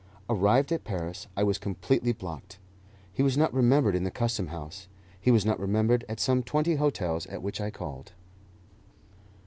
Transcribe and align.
Arrived 0.27 0.71
at 0.71 0.83
Paris, 0.83 1.27
I 1.37 1.43
was 1.43 1.59
completely 1.59 2.11
blocked. 2.11 2.57
He 3.13 3.21
was 3.21 3.37
not 3.37 3.53
remembered 3.53 3.93
in 3.93 4.03
the 4.03 4.09
Custom 4.09 4.47
House; 4.47 4.87
he 5.19 5.29
was 5.29 5.45
not 5.45 5.59
remembered 5.59 6.05
at 6.09 6.19
some 6.19 6.41
twenty 6.41 6.73
hotels 6.77 7.27
at 7.27 7.43
which 7.43 7.61
I 7.61 7.69
called. 7.69 8.13